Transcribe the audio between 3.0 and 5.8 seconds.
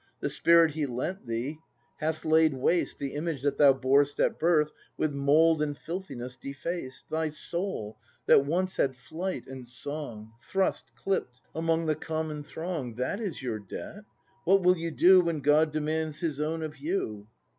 image that thou bor'st at birth With mould and